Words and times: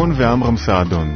סימון 0.00 0.14
ועמרם 0.16 0.56
סעדון. 0.56 1.14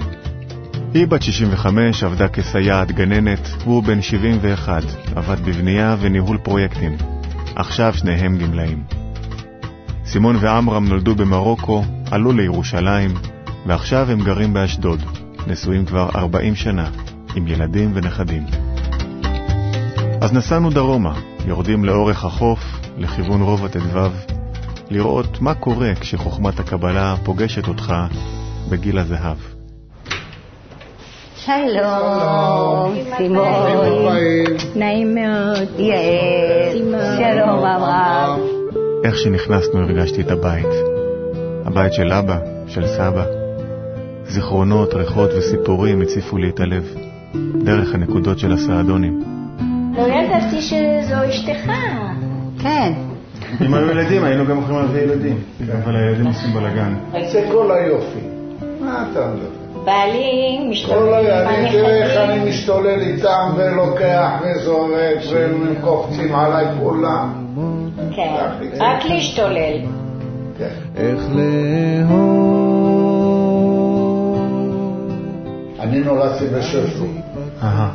היא 0.94 1.06
בת 1.06 1.22
65, 1.22 2.04
עבדה 2.04 2.28
כסייעת 2.28 2.92
גננת, 2.92 3.48
הוא 3.64 3.82
בן 3.82 4.02
71, 4.02 4.82
עבד 5.16 5.40
בבנייה 5.44 5.96
וניהול 6.00 6.38
פרויקטים. 6.38 6.96
עכשיו 7.56 7.94
שניהם 7.94 8.38
גמלאים. 8.38 8.84
סימון 10.06 10.36
ועמרם 10.40 10.88
נולדו 10.88 11.14
במרוקו, 11.14 11.84
עלו 12.10 12.32
לירושלים, 12.32 13.14
ועכשיו 13.66 14.10
הם 14.10 14.20
גרים 14.20 14.54
באשדוד, 14.54 15.02
נשואים 15.46 15.86
כבר 15.86 16.08
40 16.14 16.54
שנה, 16.54 16.90
עם 17.36 17.46
ילדים 17.46 17.90
ונכדים. 17.94 18.44
אז 20.20 20.32
נסענו 20.32 20.70
דרומה, 20.70 21.14
יורדים 21.46 21.84
לאורך 21.84 22.24
החוף, 22.24 22.60
לכיוון 22.98 23.42
רובע 23.42 23.68
ט"ו, 23.68 23.98
לראות 24.90 25.40
מה 25.40 25.54
קורה 25.54 25.92
כשחוכמת 26.00 26.60
הקבלה 26.60 27.14
פוגשת 27.24 27.68
אותך 27.68 27.94
בגיל 28.68 28.98
הזהב. 28.98 29.36
שלום, 31.36 32.94
סימון. 33.16 34.16
נעים 34.76 35.14
מאוד. 35.14 35.80
יעל. 35.80 36.78
שלום, 37.18 37.64
אברהם. 37.64 38.40
איך 39.04 39.18
שנכנסנו 39.18 39.80
הרגשתי 39.80 40.20
את 40.20 40.30
הבית. 40.30 40.66
הבית 41.64 41.92
של 41.92 42.12
אבא, 42.12 42.38
של 42.66 42.86
סבא. 42.86 43.24
זיכרונות, 44.28 44.94
ריחות 44.94 45.30
וסיפורים 45.38 46.02
הציפו 46.02 46.38
לי 46.38 46.48
את 46.48 46.60
הלב, 46.60 46.94
דרך 47.64 47.94
הנקודות 47.94 48.38
של 48.38 48.52
הסעדונים. 48.52 49.22
לא 49.96 50.02
ידעתי 50.02 50.62
שזו 50.62 51.14
אשתך. 51.28 51.72
כן. 52.62 52.92
אם 53.60 53.74
היו 53.74 53.90
ילדים, 53.90 54.24
היינו 54.24 54.46
גם 54.46 54.58
יכולים 54.58 54.80
להביא 54.80 55.02
ילדים. 55.02 55.38
אבל 55.84 55.96
הילדים 55.96 56.26
עושים 56.26 56.52
בלאגן. 56.54 56.94
זה 57.32 57.48
כל 57.52 57.70
היופי. 57.72 58.33
מה 58.94 59.06
אתה 59.12 59.26
מדבר? 59.26 59.64
בעלי 59.84 60.66
משתולל 60.70 60.98
כל 60.98 61.14
היופי, 61.14 61.72
תראה 61.72 61.96
איך 61.96 62.30
אני. 62.30 62.50
משתולל 62.50 63.00
איתם 63.00 63.52
ולוקח 63.56 64.30
וזורק 64.42 65.18
והם 65.32 65.74
קופצים 65.80 66.34
עליי 66.34 66.66
כולם. 66.78 67.32
כן, 68.16 68.34
רק 68.80 69.04
להשתולל. 69.04 69.78
כן. 70.58 70.68
איך 70.96 71.20
לאהוב. 71.34 72.34
אני 75.80 75.98
נולדתי 75.98 76.44
בשפו, 76.46 77.04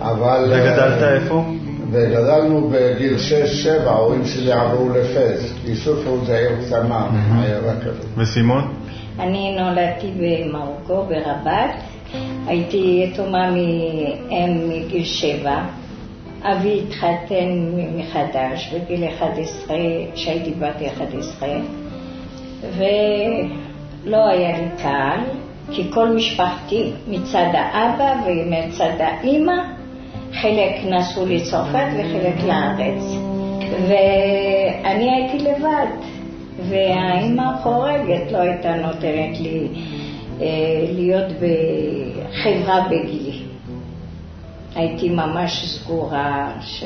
אבל... 0.01 0.45
וגדלת 0.45 1.03
אה, 1.03 1.13
איפה? 1.13 1.43
וגדלנו 1.91 2.69
בגיל 2.71 3.15
6-7, 3.85 3.89
ההורים 3.89 4.25
שלי 4.25 4.51
עברו 4.51 4.89
לפז. 4.89 5.53
כי 5.65 5.75
סופו 5.75 6.17
זה 6.25 6.37
עיר 6.37 6.51
קטנה, 6.65 7.07
עיירה 7.41 7.73
כזאת. 7.81 8.05
וסימון? 8.17 8.73
אני 9.19 9.55
נולדתי 9.55 10.11
במרוקו, 10.17 11.03
ברבת. 11.03 11.75
הייתי 12.47 13.03
יתומה 13.03 13.51
מאם 13.51 14.69
מגיל 14.69 15.03
שבע. 15.03 15.61
אבי 16.43 16.81
התחתן 16.87 17.71
מחדש 17.95 18.73
בגיל 18.73 19.03
11, 19.17 19.77
כשהייתי 20.13 20.51
בת 20.51 20.81
11, 20.87 21.49
ולא 22.77 24.27
היה 24.27 24.57
לי 24.57 24.67
קל, 24.81 25.19
כי 25.71 25.91
כל 25.91 26.15
משפחתי 26.15 26.91
מצד 27.07 27.47
האבא 27.53 28.13
ומצד 28.25 28.93
האימא, 28.99 29.53
חלק 30.41 30.71
נסעו 30.85 31.25
לצרפת 31.25 31.87
וחלק 31.97 32.43
לארץ. 32.47 33.03
ואני 33.87 35.11
הייתי 35.15 35.37
לבד, 35.37 35.87
והאימא 36.69 37.41
החורגת 37.41 38.31
לא 38.31 38.37
הייתה 38.37 38.75
נותנת 38.75 39.39
לי 39.39 39.67
אה, 40.41 40.47
להיות 40.91 41.31
בחברה 41.31 42.87
בגילי. 42.89 43.41
הייתי 44.75 45.09
ממש 45.09 45.65
סגורה. 45.65 46.51
ש... 46.61 46.83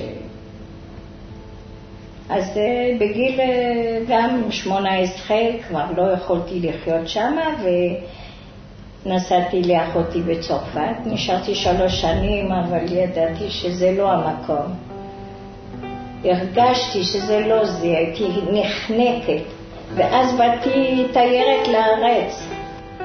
אז 2.30 2.58
אה, 2.58 2.96
בגיל 3.00 3.40
אה, 3.40 4.00
גם 4.08 4.52
18 4.52 5.38
כבר 5.68 5.86
לא 5.98 6.12
יכולתי 6.14 6.60
לחיות 6.60 7.08
שם 7.08 7.36
ונסעתי 9.06 9.64
לאחותי 9.64 10.22
בצרפת. 10.22 10.96
נשארתי 11.06 11.56
שלוש 11.56 12.02
שנים, 12.02 12.52
אבל 12.52 12.92
ידעתי 12.92 13.50
שזה 13.50 13.92
לא 13.92 14.12
המקום. 14.12 14.74
הרגשתי 16.24 17.04
שזה 17.04 17.40
לא 17.48 17.66
זה, 17.66 17.88
הייתי 17.88 18.28
נחנקת. 18.52 19.53
ואז 19.96 20.36
באתי 20.38 21.08
תיירת 21.14 21.68
לארץ, 21.68 22.48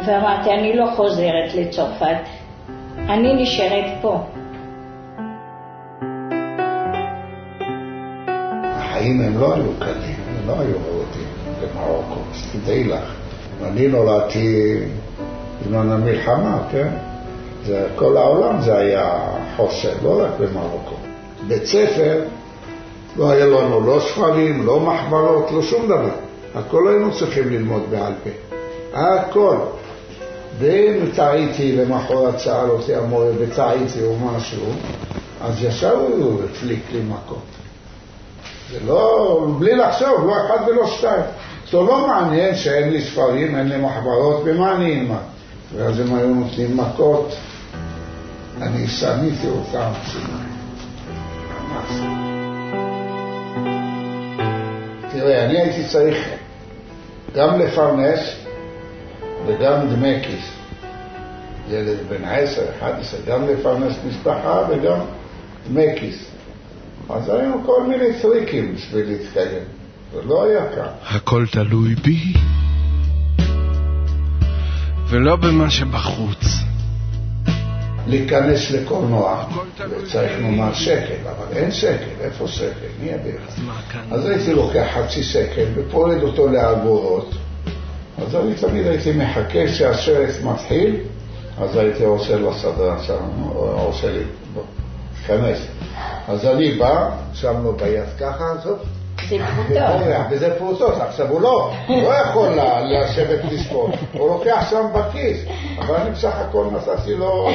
ואמרתי, 0.06 0.50
אני 0.50 0.76
לא 0.76 0.86
חוזרת 0.96 1.54
לצרפת, 1.54 2.16
אני 2.98 3.42
נשארת 3.42 3.84
פה. 4.02 4.20
החיים 8.62 9.20
הם 9.20 9.40
לא 9.40 9.54
היו 9.54 9.72
קלים, 9.78 10.16
הם 10.28 10.46
לא 10.46 10.52
היו 10.52 10.76
רעודים 10.86 11.28
במרוקו, 11.60 12.20
תדעי 12.52 12.84
לך. 12.84 13.14
אני 13.64 13.88
נולדתי 13.88 14.78
בזמן 15.60 15.92
המלחמה, 15.92 16.58
כן? 16.72 16.88
זה, 17.64 17.88
כל 17.96 18.16
העולם 18.16 18.60
זה 18.60 18.78
היה 18.78 19.18
חוסר, 19.56 19.92
לא 20.02 20.22
רק 20.24 20.30
במרוקו. 20.40 20.94
בית 21.48 21.66
ספר, 21.66 22.20
לא 23.16 23.30
היה 23.30 23.46
לנו 23.46 23.86
לא 23.86 24.00
ספרים, 24.00 24.66
לא 24.66 24.80
מחברות, 24.80 25.50
לא 25.52 25.62
שום 25.62 25.86
דבר. 25.86 26.27
הכל 26.54 26.88
היינו 26.88 27.18
צריכים 27.18 27.48
ללמוד 27.48 27.82
בעל 27.90 28.12
פה. 28.24 28.30
הכל. 28.92 29.56
ואם 30.58 31.10
טעיתי 31.14 31.76
למחרת 31.76 32.40
שאל 32.40 32.70
אותי 32.70 32.94
המורה 32.94 33.26
וטעיתי 33.38 34.04
או 34.04 34.16
משהו, 34.18 34.64
אז 35.40 35.64
ישר 35.64 35.94
הוא 35.96 36.40
הפליק 36.44 36.82
לי 36.92 37.00
מקום. 37.02 37.40
זה 38.70 38.78
לא, 38.86 39.46
בלי 39.58 39.76
לחשוב, 39.76 40.26
לא 40.26 40.34
אחד 40.46 40.68
ולא 40.68 40.86
שתיים. 40.86 41.22
זה 41.70 41.76
לא 41.76 42.06
מעניין 42.06 42.54
שאין 42.54 42.90
לי 42.90 43.02
ספרים, 43.02 43.56
אין 43.56 43.68
לי 43.68 43.76
מחברות, 43.76 44.44
במה 44.44 44.74
אני 44.74 45.00
אלמד? 45.00 45.16
ואז 45.76 46.00
הם 46.00 46.14
היו 46.14 46.28
נותנים 46.28 46.76
מכות, 46.76 47.34
אני 48.62 48.86
שניתי 48.86 49.48
אותם. 49.48 49.90
ממש. 51.68 52.27
תראה, 55.20 55.44
אני 55.44 55.60
הייתי 55.60 55.88
צריך 55.88 56.28
גם 57.34 57.60
לפרנס 57.60 58.20
וגם 59.46 59.88
דמי 59.88 60.22
כיס. 60.22 60.52
ילד 61.70 61.96
בן 62.08 62.24
10, 62.24 62.62
11, 62.78 63.20
גם 63.26 63.48
לפרנס 63.48 63.92
משפחה 64.08 64.62
וגם 64.70 64.98
דמי 65.68 65.86
כיס. 66.00 66.30
אז 67.10 67.28
היו 67.28 67.52
כל 67.66 67.86
מיני 67.88 68.20
טריקים 68.22 68.74
בשביל 68.74 69.06
להתקיים. 69.06 69.62
זה 70.12 70.22
לא 70.22 70.44
היה 70.44 70.66
קל. 70.74 71.16
הכל 71.16 71.46
תלוי 71.52 71.94
בי, 71.94 72.32
ולא 75.10 75.36
במה 75.36 75.70
שבחוץ. 75.70 76.67
להיכנס 78.08 78.70
לקולנוע, 78.70 79.44
וצריך 79.90 80.32
נאמר 80.40 80.74
שקל, 80.74 81.14
אבל 81.24 81.56
אין 81.56 81.70
שקל, 81.70 82.10
איפה 82.20 82.48
שקל? 82.48 82.86
מי 83.00 83.10
יביא 83.10 83.32
לך? 83.34 83.60
אז 84.10 84.26
הייתי 84.26 84.54
לוקח 84.54 84.86
חצי 84.94 85.22
שקל 85.22 85.64
ופורד 85.74 86.22
אותו 86.22 86.48
לאגורות, 86.48 87.30
אז 88.18 88.36
אני 88.36 88.54
תמיד 88.54 88.86
הייתי 88.86 89.12
מחכה 89.12 89.68
שהסרט 89.68 90.34
מתחיל, 90.44 90.96
אז 91.60 91.76
הייתי 91.76 92.04
עושה 92.04 92.36
לסדרן 92.36 93.02
שם, 93.02 93.48
עושה 93.52 94.12
לי, 94.12 94.22
בוא, 94.54 94.62
תיכנס. 95.16 95.58
אז 96.28 96.46
אני 96.46 96.74
בא, 96.74 97.10
שם 97.34 97.62
לו 97.64 97.72
ביד 97.72 98.08
ככה, 98.20 98.44
זאת. 98.64 98.78
בורח, 99.68 100.26
וזה 100.30 100.54
פרוטות. 100.58 100.94
עכשיו 101.00 101.28
הוא 101.28 101.40
לא, 101.40 101.72
הוא 101.86 102.02
לא 102.02 102.14
יכול 102.14 102.48
לשבת 102.82 103.52
לספור, 103.52 103.90
הוא 104.12 104.28
לוקח 104.28 104.66
שם 104.70 104.86
בכיס, 104.94 105.38
אבל 105.80 105.96
אני 105.96 106.10
בסך 106.10 106.34
הכל 106.48 106.66
נתתי 106.72 107.14
לו, 107.14 107.48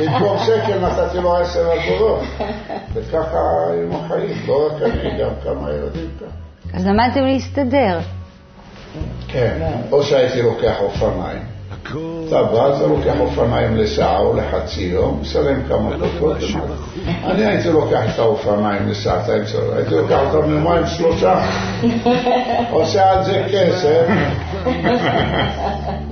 במקום 0.00 0.38
שקל 0.46 0.78
נתתי 0.78 1.18
לו 1.18 1.36
עשר 1.36 1.72
אגורות. 1.72 2.20
וככה 2.94 3.38
עם 3.82 3.92
החיים, 3.92 4.36
לא 4.46 4.66
רק 4.66 4.82
אני, 4.82 5.18
גם 5.18 5.30
כמה 5.44 5.70
ילדים 5.70 6.10
כאן. 6.20 6.28
אז 6.74 6.86
למדתם 6.86 7.24
להסתדר. 7.24 7.98
כן, 9.28 9.72
או 9.92 10.02
שהייתי 10.02 10.42
לוקח 10.42 10.76
אופניים. 10.80 11.51
אתה 12.28 12.42
בא, 12.42 12.76
אתה 12.76 12.86
לוקח 12.86 13.20
אופניים 13.20 13.76
לשעה 13.76 14.18
או 14.18 14.36
לחצי 14.36 14.82
יום, 14.82 15.18
משלם 15.20 15.62
כמה 15.68 15.96
דקות. 15.96 16.36
אני 17.24 17.46
הייתי 17.46 17.68
לוקח 17.68 18.14
את 18.14 18.18
האופניים 18.18 18.88
לשעתיים, 18.88 19.46
שלוש, 19.46 19.64
הייתי 19.76 19.94
לוקח 19.94 20.20
אותם 20.30 20.50
יומיים 20.50 20.86
שלושה, 20.86 21.44
עושה 22.70 23.10
על 23.10 23.24
זה 23.24 23.46
כסף, 23.52 24.06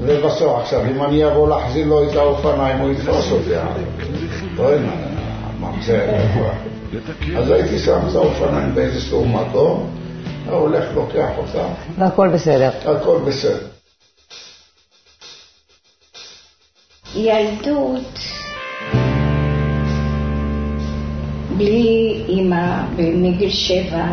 ובסוף 0.00 0.60
עכשיו, 0.60 0.80
אם 0.90 1.02
אני 1.02 1.26
אבוא 1.26 1.48
להחזיר 1.48 1.86
לו 1.86 2.10
את 2.10 2.16
האופניים, 2.16 2.78
הוא 2.78 2.90
יתפוס 2.90 3.32
אותי. 3.32 3.50
לא 4.56 4.68
אז 7.38 7.50
הייתי 7.50 7.78
שם 7.78 7.98
את 8.10 8.14
האופניים 8.14 8.74
באיזשהו 8.74 9.28
מקום, 9.28 9.90
הוא 10.46 10.54
הולך, 10.54 10.84
לוקח 10.94 11.28
אותם, 11.38 11.68
והכל 11.98 12.28
בסדר. 12.28 12.70
הכל 12.84 13.18
בסדר. 13.26 13.79
ילדות 17.24 18.18
בלי 21.56 22.22
אימא 22.28 22.82
מגיל 22.98 23.50
שבע, 23.50 24.04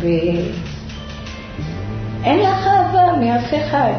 ואין 0.00 0.52
לך 2.38 2.66
אהבה 2.66 3.12
מאף 3.20 3.54
אחד. 3.54 3.92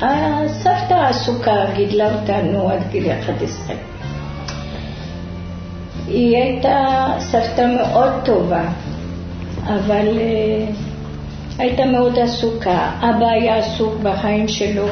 הסבתא 0.00 0.94
עסוקה 0.94 1.64
גידלה 1.76 2.14
אותנו 2.14 2.70
עד 2.70 2.80
גיל 2.90 3.10
11. 3.10 3.76
היא 6.06 6.36
הייתה 6.36 7.06
סבתא 7.18 7.66
מאוד 7.76 8.12
טובה, 8.24 8.64
אבל 9.64 10.06
uh, 10.06 10.74
הייתה 11.58 11.84
מאוד 11.84 12.18
עסוקה. 12.18 12.90
אבא 13.00 13.26
היה 13.26 13.56
עסוק 13.56 13.94
בחיים 14.02 14.48
שלו. 14.48 14.86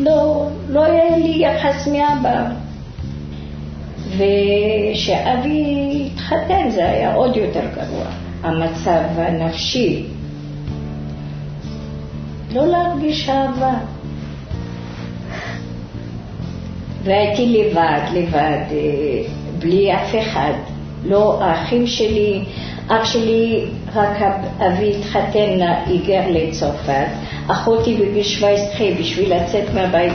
לא, 0.00 0.48
לא 0.68 0.84
היה 0.84 1.16
לי 1.16 1.46
יחס 1.46 1.88
מאבא. 1.88 2.48
וכשאבי 4.16 6.08
התחתן 6.14 6.70
זה 6.70 6.88
היה 6.88 7.14
עוד 7.14 7.36
יותר 7.36 7.66
גרוע, 7.74 8.04
המצב 8.42 9.00
הנפשי. 9.16 10.06
לא 12.54 12.66
להרגיש 12.66 13.28
אהבה. 13.28 13.74
והייתי 17.04 17.46
לבד, 17.46 18.00
לבד, 18.14 18.60
אה, 18.70 19.22
בלי 19.58 19.94
אף 19.94 20.14
אחד. 20.18 20.52
לא 21.04 21.42
האחים 21.42 21.86
שלי, 21.86 22.44
אח 22.88 23.04
שלי, 23.04 23.64
רק 23.94 24.16
אבי 24.58 24.96
התחתן, 24.96 25.66
היגר 25.86 26.22
לצרפת. 26.30 27.06
אחותי 27.48 27.96
בגיל 27.96 28.22
17 28.22 28.86
בשביל 29.00 29.34
לצאת 29.34 29.64
מהבית 29.74 30.12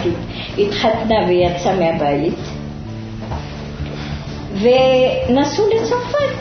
התחתנה 0.58 1.16
ויצאה 1.28 1.76
מהבית. 1.76 2.34
ונסעו 4.54 5.66
לצרפת. 5.68 6.38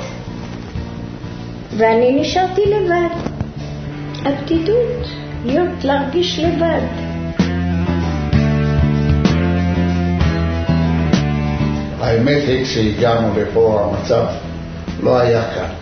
ואני 1.77 2.21
נשארתי 2.21 2.61
לבד. 2.67 3.09
הבדידות, 4.25 5.09
להיות, 5.45 5.85
להרגיש 5.85 6.39
לבד. 6.39 6.81
האמת 12.01 12.43
היא, 12.49 12.65
כשהגענו 12.65 13.29
לפה 13.41 13.81
המצב 13.81 14.27
לא 15.03 15.19
היה 15.19 15.43
קל. 15.55 15.75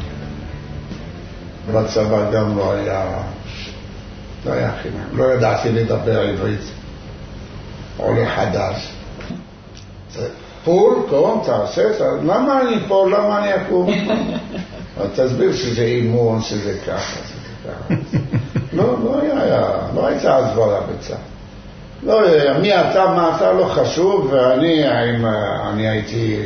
בצבא 1.73 2.31
גם 2.31 2.57
לא 2.59 2.73
היה, 2.73 3.05
לא 4.47 4.53
היה 4.53 4.73
חינם. 4.83 5.19
לא 5.19 5.33
ידעתי 5.33 5.73
לדבר 5.73 6.21
עברית. 6.21 6.61
עולה 7.97 8.29
חדש. 8.37 8.93
פול, 10.65 10.95
קום, 11.11 11.43
תעשה, 11.47 11.83
למה 12.25 12.61
אני 12.61 12.77
פה, 12.89 13.07
למה 13.11 13.39
אני 13.39 13.55
אקום? 13.63 13.91
תסביר 15.17 15.53
שזה 15.53 15.83
אימון, 15.83 16.43
שזה 16.43 16.79
ככה, 16.87 17.19
שזה 17.25 17.49
ככה. 17.65 17.95
לא, 18.73 18.97
לא 19.05 19.21
היה, 19.21 19.63
לא 19.95 20.07
הייתה 20.07 20.37
הסברה 20.37 20.81
בצה"ל. 20.81 21.17
לא, 22.07 22.21
מי 22.61 22.75
אתה, 22.75 23.07
מה 23.07 23.37
אתה, 23.37 23.53
לא 23.53 23.65
חשוב, 23.65 24.29
ואני 24.33 24.85
אני 25.71 25.89
הייתי 25.89 26.43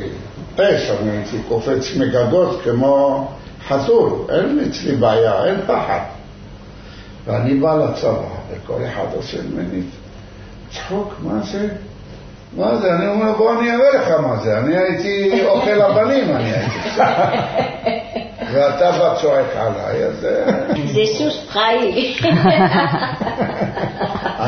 אש, 0.57 0.91
אני 0.91 1.11
הייתי 1.11 1.37
קופץ 1.49 1.97
מגגות 1.97 2.61
כמו 2.65 3.27
חתול, 3.69 4.13
אין 4.29 4.65
אצלי 4.71 4.97
בעיה, 4.97 5.45
אין 5.45 5.61
פחד. 5.67 6.18
ואני 7.29 7.55
בא 7.55 7.75
לצבא, 7.75 8.29
וכל 8.51 8.81
אחד 8.89 9.05
עושה 9.17 9.37
ממני 9.43 9.83
צחוק, 10.71 11.15
מה 11.23 11.41
זה? 11.53 11.69
מה 12.57 12.77
זה? 12.77 12.95
אני 12.95 13.09
אומר, 13.09 13.33
בוא 13.33 13.61
אני 13.61 13.71
אראה 13.71 13.91
לך 13.95 14.11
מה 14.21 14.37
זה. 14.37 14.59
אני 14.59 14.77
הייתי 14.77 15.45
אוכל 15.45 15.83
הבנים, 15.83 16.37
אני 16.37 16.53
הייתי. 16.53 16.79
ואתה 18.53 18.93
בא 18.93 19.15
צועק 19.21 19.47
עליי, 19.57 20.05
אז... 20.05 20.27
זה 20.85 21.01
סוס 21.19 21.47
פראי. 21.53 22.17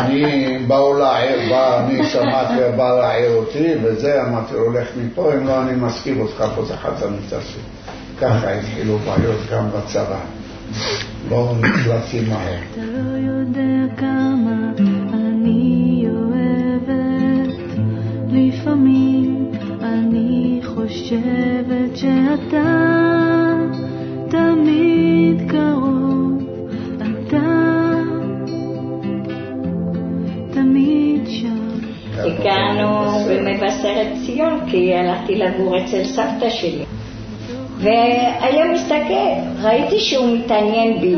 אני 0.00 0.58
באו 0.66 0.98
להעיר, 0.98 1.50
בא, 1.50 1.80
אני 1.80 2.04
שמעתי, 2.04 2.54
בא 2.76 3.00
להעיר 3.00 3.36
אותי, 3.36 3.74
וזה, 3.82 4.22
אמרתי 4.22 4.54
לו, 4.54 4.72
לך 4.72 4.88
מפה, 4.96 5.32
אם 5.34 5.46
לא, 5.46 5.62
אני 5.62 5.72
מסכים 5.72 6.20
אותך 6.20 6.44
פה, 6.54 6.64
זה 6.64 6.76
חצה 6.76 7.06
מתעשי. 7.06 7.58
ככה 8.20 8.52
התחילו 8.52 8.98
בעיות 8.98 9.38
גם 9.52 9.68
בצבא. 9.70 10.39
לא 11.30 11.52
נקלטתי 11.58 12.20
מהר. 12.28 12.58
אתה 12.72 12.80
לא 12.84 13.18
יודע 13.18 13.94
כמה 13.96 14.72
אני 15.14 16.04
אוהבת, 16.10 17.56
לפעמים 18.28 19.50
אני 19.82 20.60
חושבת 20.64 21.96
שאתה 21.96 22.66
תמיד 24.28 25.50
קרוב, 25.50 26.42
אתה 27.00 27.38
תמיד 30.52 31.22
שם. 31.26 31.70
הגענו 32.16 33.18
במבשרת 33.28 34.08
ציון 34.26 34.60
כי 34.70 34.94
הלכתי 34.94 35.34
לגור 35.34 35.78
אצל 35.78 36.04
סבתא 36.04 36.50
שלי. 36.50 36.84
והיה 37.80 38.72
מסתכל, 38.72 39.62
ראיתי 39.62 40.00
שהוא 40.00 40.36
מתעניין 40.36 41.00
בי. 41.00 41.16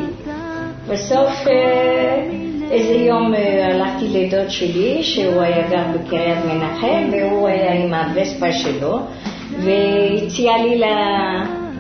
בסוף 0.89 1.47
אה, 1.47 2.27
איזה 2.71 2.95
יום 2.95 3.35
אה, 3.35 3.67
הלכתי 3.67 4.09
לדוד 4.09 4.51
שלי, 4.51 5.03
שהוא 5.03 5.43
היה 5.43 5.69
גר 5.69 5.85
בקריית 5.95 6.39
מנחם, 6.45 7.11
והוא 7.13 7.49
היה 7.49 7.73
עם 7.73 7.95
הווספה 7.95 8.53
שלו, 8.53 8.99
והציע 9.59 10.53
לי 10.63 10.81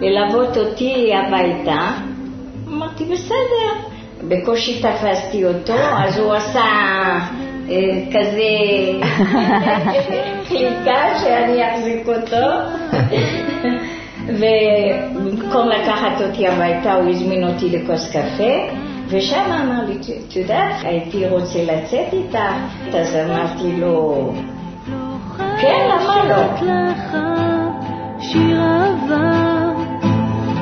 ללוות 0.00 0.56
אותי 0.56 1.12
הביתה. 1.14 1.90
אמרתי, 2.68 3.04
בסדר. 3.04 3.92
בקושי 4.28 4.82
תפסתי 4.82 5.44
אותו, 5.44 5.74
אז 6.04 6.18
הוא 6.18 6.34
עשה 6.34 6.64
אה, 7.70 8.00
כזה 8.12 8.48
קליקה 10.48 11.18
שאני 11.22 11.74
אחזיק 11.74 12.08
אותו. 12.08 12.46
ובמקום 14.34 15.68
לקחת 15.68 16.20
אותי 16.20 16.48
הביתה 16.48 16.94
הוא 16.94 17.10
הזמין 17.10 17.44
אותי 17.44 17.70
לכוס 17.70 18.10
קפה 18.10 18.52
ושם 19.08 19.50
אמר 19.64 19.84
לי, 19.88 19.94
את 20.28 20.36
יודעת, 20.36 20.74
הייתי 20.82 21.28
רוצה 21.28 21.58
לצאת 21.64 22.12
איתך 22.12 22.38
אז 22.94 23.16
אמרתי 23.16 23.80
לו, 23.80 24.32
כן, 25.60 25.88
למה 25.90 26.24
לא? 26.28 26.62
שיר 28.20 28.60
אהבה 28.60 29.72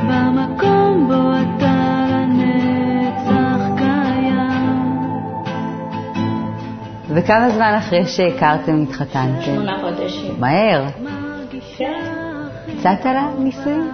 במקום 0.09 1.09
בו 1.09 1.31
אתה 1.33 2.07
לנצח 2.11 3.63
קיים. 3.79 4.91
וכמה 7.09 7.51
זמן 7.51 7.75
אחרי 7.79 8.07
שהכרתם 8.07 8.83
התחתנתם? 8.83 9.43
שמונה 9.43 9.79
חודשים. 9.81 10.35
מהר. 10.39 10.85
כן. 11.79 12.10
יצאת 12.81 13.07
לנישואים? 13.07 13.91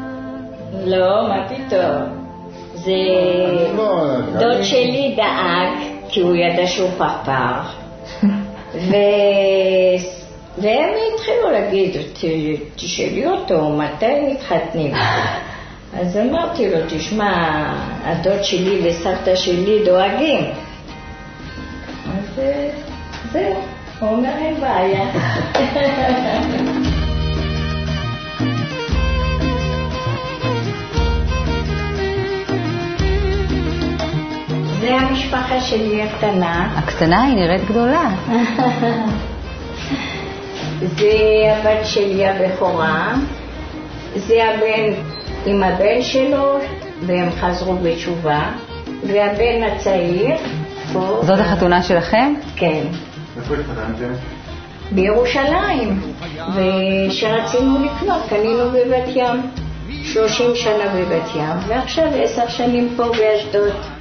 לא, 0.85 1.29
מה 1.29 1.47
פתאום. 1.49 2.27
זה 2.75 2.93
דוד 4.39 4.63
שלי 4.63 5.15
דאג, 5.17 5.79
כי 6.09 6.21
הוא 6.21 6.37
ידע 6.37 6.67
שהוא 6.67 6.91
פרפר, 6.99 7.53
ו... 8.89 8.95
והם 10.59 10.89
התחילו 11.15 11.51
להגיד, 11.53 11.97
"ת- 11.97 12.25
תשאלי 12.77 13.27
אותו, 13.27 13.71
מתי 13.71 14.07
מתחתנים? 14.33 14.93
אז 16.01 16.17
אמרתי 16.17 16.71
לו, 16.71 16.77
תשמע, 16.89 17.33
הדוד 18.05 18.45
שלי 18.45 18.81
וסבתא 18.89 19.37
שלי 19.37 19.85
דואגים. 19.85 20.45
אז 22.07 22.39
אה, 22.39 22.69
זהו, 23.33 23.55
הוא 24.01 24.09
אומר, 24.11 24.31
אין 24.39 24.55
בעיה. 24.61 25.05
המשפחה 34.99 35.61
שלי 35.61 36.03
הקטנה. 36.03 36.69
הקטנה 36.77 37.23
היא 37.23 37.37
נראית 37.37 37.65
גדולה. 37.65 38.11
זה 40.99 41.13
הבת 41.53 41.85
שלי 41.87 42.27
הבכורה, 42.27 43.15
זה 44.17 44.35
הבן 44.45 45.01
עם 45.47 45.63
הבן 45.63 46.03
שלו, 46.03 46.59
והם 47.07 47.29
חזרו 47.41 47.77
בתשובה, 47.83 48.43
והבן 49.07 49.63
הצעיר, 49.63 50.37
פה, 50.93 51.21
זאת 51.23 51.39
החתונה 51.41 51.83
שלכם? 51.83 52.35
כן, 52.57 52.83
איפה 53.37 53.55
התחתנתם? 53.55 54.13
בירושלים, 54.93 56.01
וכשרצינו 56.55 57.79
לקנות 57.85 58.23
קנינו 58.29 58.71
בבת 58.71 59.09
ים, 59.15 59.51
30 60.05 60.47
שנה 60.55 60.85
בבת 60.95 61.37
ים, 61.37 61.57
ועכשיו 61.67 62.09
עשר 62.23 62.49
שנים 62.49 62.95
פה 62.97 63.05
באשדוד. 63.05 63.96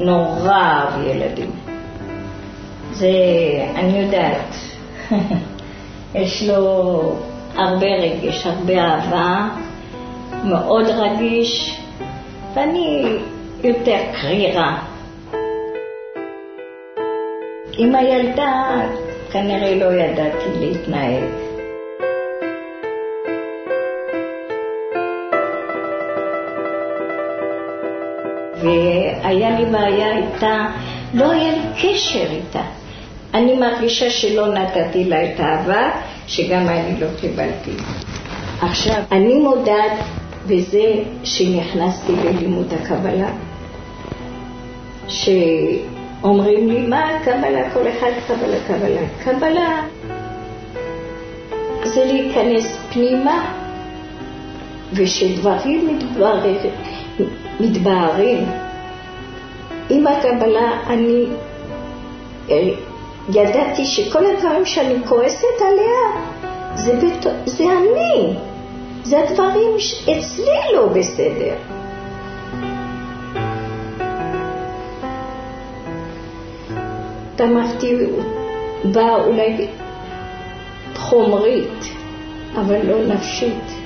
נורא 0.00 0.52
אהב 0.52 1.06
ילדים. 1.06 1.50
זה, 2.92 3.08
אני 3.74 3.98
יודעת, 3.98 4.54
יש 6.14 6.42
לו 6.42 7.14
הרבה 7.54 7.86
רגש, 7.86 8.46
הרבה 8.46 8.78
אהבה, 8.84 9.48
מאוד 10.44 10.86
רגיש, 10.86 11.80
ואני 12.54 13.18
יותר 13.64 13.98
קרירה. 14.20 14.78
עם 17.78 17.94
הילדה 17.94 18.80
כנראה 19.32 19.74
לא 19.74 19.92
ידעתי 19.92 20.50
להתנהג. 20.60 21.49
והיה 28.62 29.58
לי 29.58 29.64
בעיה 29.64 30.16
איתה, 30.16 30.66
לא 31.14 31.30
היה 31.30 31.52
לי 31.52 31.62
קשר 31.82 32.26
איתה. 32.30 32.62
אני 33.34 33.56
מרגישה 33.56 34.10
שלא 34.10 34.54
נתתי 34.54 35.04
לה 35.04 35.24
את 35.24 35.40
האהבה, 35.40 35.90
שגם 36.26 36.68
אני 36.68 37.00
לא 37.00 37.06
קיבלתי. 37.20 37.70
עכשיו, 38.62 39.02
אני 39.12 39.34
מודעת 39.34 39.92
בזה 40.46 40.92
שנכנסתי 41.24 42.12
ללימוד 42.24 42.74
הקבלה, 42.74 43.30
שאומרים 45.08 46.68
לי, 46.68 46.86
מה 46.86 47.08
הקבלה? 47.08 47.70
כל 47.70 47.88
אחד 47.88 48.10
קבלה, 48.26 48.56
קבלה. 48.66 49.00
קבלה 49.24 49.82
זה 51.84 52.04
להיכנס 52.04 52.78
פנימה, 52.92 53.44
ושדברים 54.92 55.88
מתבררים, 55.96 56.56
מתבהרים. 57.60 58.46
עם 59.90 60.06
הקבלה 60.06 60.80
אני 60.86 61.26
אה, 62.50 62.68
ידעתי 63.28 63.84
שכל 63.84 64.26
הדברים 64.26 64.66
שאני 64.66 64.94
כועסת 65.08 65.44
עליה 65.60 66.24
זה, 66.74 66.96
בת... 66.96 67.26
זה 67.44 67.64
אני, 67.64 68.34
זה 69.02 69.18
הדברים 69.28 69.78
שאצלי 69.78 70.74
לא 70.74 70.86
בסדר. 70.86 71.54
תמכתי 77.36 77.96
בה 78.84 79.14
אולי 79.14 79.68
חומרית, 80.96 81.84
אבל 82.54 82.86
לא 82.86 83.14
נפשית. 83.14 83.79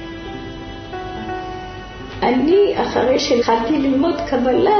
אני, 2.24 2.74
אחרי 2.82 3.18
שהתחלתי 3.18 3.78
ללמוד 3.78 4.14
קבלה, 4.30 4.78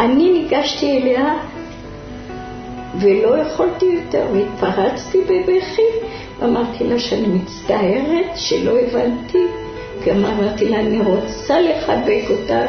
אני 0.00 0.32
ניגשתי 0.32 0.98
אליה 0.98 1.34
ולא 3.00 3.38
יכולתי 3.38 3.84
יותר, 3.86 4.26
והתפרצתי 4.32 5.18
בבכי, 5.20 5.82
אמרתי 6.44 6.84
לה 6.84 6.98
שאני 6.98 7.26
מצטערת 7.26 8.36
שלא 8.36 8.78
הבנתי, 8.78 9.46
גם 10.06 10.24
אמרתי 10.24 10.68
לה, 10.68 10.80
אני 10.80 11.00
רוצה 11.00 11.60
לחבק 11.60 12.24
אותה. 12.30 12.66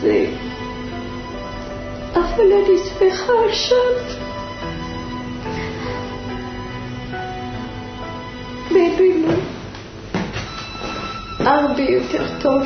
זה... 0.00 0.26
אבל 2.14 2.52
אני 2.52 2.78
שמחה 2.78 3.32
עכשיו. 3.48 4.25
ביבינו, 8.76 9.32
הרבה 11.38 11.82
יותר 11.82 12.24
טוב. 12.40 12.62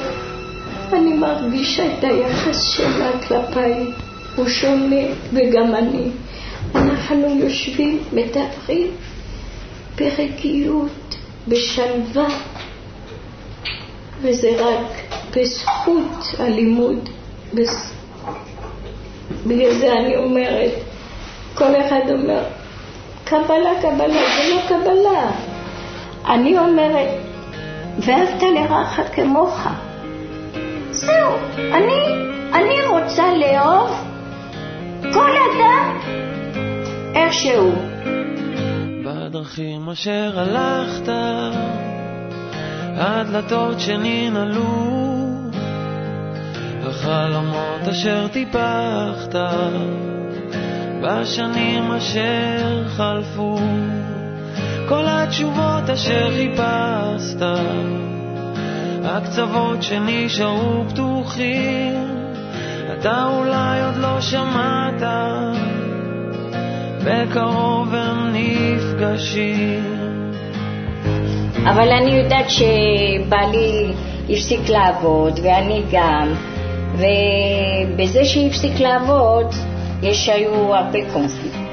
אני 0.93 1.12
מרגישה 1.12 1.87
את 1.87 2.05
היחס 2.05 2.62
שלה 2.62 3.11
כלפיי, 3.29 3.87
הוא 4.37 4.49
שונה 4.49 5.05
וגם 5.33 5.75
אני. 5.75 6.11
אנחנו 6.75 7.29
יושבים, 7.40 8.02
מדברים 8.12 8.90
ברגיעות, 9.97 11.17
בשלווה, 11.49 12.29
וזה 14.23 14.50
רק 14.59 15.17
בזכות 15.37 16.35
הלימוד. 16.38 17.09
בגלל 19.47 19.75
זה 19.75 19.93
אני 19.93 20.17
אומרת, 20.17 20.73
כל 21.55 21.81
אחד 21.81 22.00
אומר, 22.11 22.43
קבלה, 23.25 23.71
קבלה, 23.83 24.23
זה 24.37 24.55
לא 24.55 24.61
קבלה. 24.69 25.31
אני 26.29 26.59
אומרת, 26.59 27.09
ואהבת 27.99 28.43
לרעך 28.43 29.00
כמוך. 29.15 29.69
זהו, 30.91 31.37
אני, 31.57 32.00
אני 32.55 32.87
רוצה 32.89 33.35
לאהוב 33.35 33.91
כל 35.12 35.31
אדם 35.31 35.99
איך 37.15 37.33
שהוא. 37.33 37.75
בדרכים 39.05 39.89
אשר 39.89 40.33
הלכת, 40.37 41.12
הדלתות 42.97 43.81
שננעלו, 43.81 45.00
החלומות 46.87 47.89
אשר 47.91 48.29
טיפחת, 48.29 49.35
בשנים 51.03 51.93
אשר 51.93 52.89
חלפו, 52.89 53.59
כל 54.90 55.04
התשובות 55.09 55.90
אשר 55.92 56.30
חיפשת. 56.30 57.42
הקצוות 59.04 59.82
שנשארו 59.82 60.85
פתוחים, 60.88 62.06
אתה 62.92 63.26
אולי 63.37 63.82
עוד 63.85 63.97
לא 63.97 64.20
שמעת, 64.20 65.02
בקרוב 67.04 67.94
הם 67.94 68.32
נפגשים. 68.32 69.85
אבל 71.64 71.88
אני 71.88 72.14
יודעת 72.14 72.47
שבעלי 72.50 73.92
הפסיק 74.30 74.68
לעבוד, 74.68 75.40
ואני 75.42 75.82
גם, 75.92 76.35
ובזה 76.94 78.25
שהפסיק 78.25 78.80
לעבוד, 78.80 79.54
יש 80.02 80.28
היו 80.28 80.75
הרבה 80.75 80.99
קונפליקט. 81.12 81.70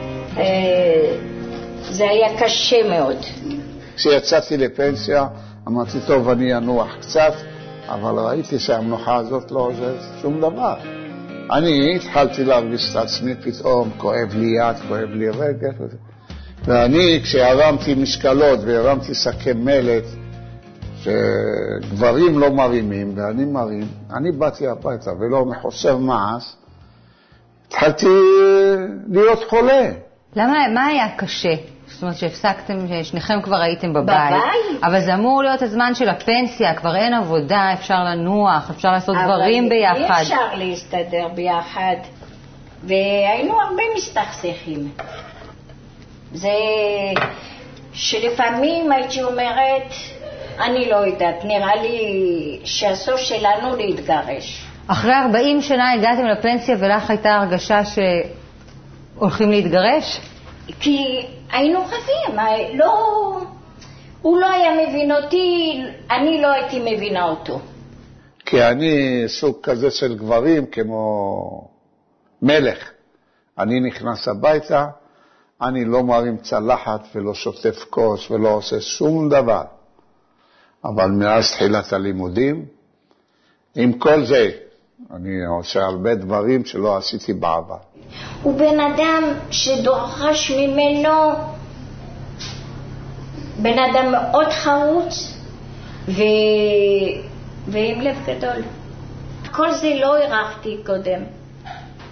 זה 1.89 2.09
היה 2.09 2.39
קשה 2.39 2.89
מאוד. 2.89 3.17
כשיצאתי 3.95 4.57
לפנסיה, 4.57 5.27
אמרתי, 5.67 5.97
טוב, 6.07 6.29
אני 6.29 6.55
אנוח 6.55 6.95
קצת, 7.01 7.33
אבל 7.87 8.19
ראיתי 8.19 8.59
שהמנוחה 8.59 9.15
הזאת 9.15 9.51
לא 9.51 9.59
עוזרת 9.59 9.99
שום 10.21 10.41
דבר. 10.41 10.75
אני 11.51 11.95
התחלתי 11.95 12.43
להרגיש 12.43 12.91
את 12.91 12.95
עצמי 12.95 13.35
פתאום, 13.35 13.89
כואב 13.97 14.33
לי 14.35 14.47
יד, 14.57 14.75
כואב 14.87 15.09
לי 15.09 15.29
רגל. 15.29 15.71
ואני, 16.65 17.19
כשהרמתי 17.23 17.95
משקלות 17.95 18.59
והרמתי 18.65 19.13
שקי 19.13 19.53
מלט, 19.53 20.03
שגברים 21.01 22.39
לא 22.39 22.49
מרימים 22.49 23.13
ואני 23.15 23.45
מרים, 23.45 23.87
אני 24.13 24.31
באתי 24.31 24.67
הביתה 24.67 25.11
ולא 25.19 25.45
מחוסר 25.45 25.97
מעש, 25.97 26.55
התחלתי 27.67 28.07
להיות 29.11 29.39
חולה. 29.49 29.91
למה, 30.37 30.67
מה 30.73 30.85
היה 30.85 31.07
קשה? 31.15 31.53
זאת 31.87 32.01
אומרת 32.01 32.17
שהפסקתם, 32.17 33.03
שניכם 33.03 33.41
כבר 33.41 33.55
הייתם 33.61 33.93
בבית. 33.93 34.29
בבית? 34.29 34.83
אבל 34.83 34.99
זה 35.01 35.13
אמור 35.13 35.43
להיות 35.43 35.61
הזמן 35.61 35.95
של 35.95 36.09
הפנסיה, 36.09 36.73
כבר 36.73 36.95
אין 36.95 37.13
עבודה, 37.13 37.73
אפשר 37.73 38.03
לנוח, 38.03 38.69
אפשר 38.69 38.91
לעשות 38.91 39.15
דברים 39.23 39.69
ביחד. 39.69 39.99
אבל 39.99 40.13
אי 40.13 40.21
אפשר 40.21 40.55
להסתדר 40.55 41.27
ביחד, 41.35 41.95
והיינו 42.83 43.61
הרבה 43.61 43.83
מסתכסכים. 43.97 44.91
זה 46.33 46.49
שלפעמים 47.93 48.91
הייתי 48.91 49.23
אומרת, 49.23 49.93
אני 50.59 50.89
לא 50.89 50.95
יודעת, 50.95 51.45
נראה 51.45 51.75
לי 51.75 52.59
שהסוף 52.63 53.19
שלנו 53.19 53.75
להתגרש. 53.75 54.65
אחרי 54.87 55.13
40 55.13 55.61
שנה 55.61 55.91
הגעתם 55.91 56.25
לפנסיה 56.25 56.75
ולך 56.79 57.09
הייתה 57.09 57.35
הרגשה 57.35 57.81
שהולכים 59.17 59.51
להתגרש? 59.51 60.21
כי 60.79 61.25
היינו 61.51 61.79
רבים, 61.79 62.39
לא... 62.73 63.41
הוא 64.21 64.37
לא 64.37 64.51
היה 64.51 64.87
מבין 64.87 65.11
אותי, 65.11 65.81
אני 66.11 66.41
לא 66.41 66.47
הייתי 66.47 66.79
מבינה 66.79 67.23
אותו. 67.23 67.59
כי 68.45 68.63
אני 68.63 69.23
סוג 69.27 69.55
כזה 69.63 69.91
של 69.91 70.17
גברים 70.17 70.65
כמו 70.65 71.67
מלך. 72.41 72.91
אני 73.59 73.79
נכנס 73.79 74.27
הביתה, 74.27 74.85
אני 75.61 75.85
לא 75.85 76.03
מרים 76.03 76.37
צלחת 76.37 77.01
ולא 77.15 77.33
שוטף 77.33 77.85
כוס 77.89 78.31
ולא 78.31 78.49
עושה 78.49 78.81
שום 78.81 79.29
דבר. 79.29 79.63
אבל 80.85 81.11
מאז 81.11 81.51
תחילת 81.51 81.93
הלימודים, 81.93 82.65
עם 83.75 83.93
כל 83.93 84.25
זה, 84.25 84.51
אני 85.15 85.45
עושה 85.45 85.79
הרבה 85.79 86.15
דברים 86.15 86.65
שלא 86.65 86.97
עשיתי 86.97 87.33
בעבר. 87.33 87.77
הוא 88.43 88.59
בן 88.59 88.79
אדם 88.79 89.23
שדורש 89.51 90.51
ממנו, 90.51 91.31
בן 93.61 93.79
אדם 93.79 94.11
מאוד 94.11 94.47
חרוץ, 94.47 95.37
ו... 96.07 96.21
ועם 97.67 98.01
לב 98.01 98.17
גדול. 98.27 98.63
כל 99.51 99.71
זה 99.71 99.93
לא 100.01 100.17
הרחתי 100.17 100.77
קודם. 100.85 101.21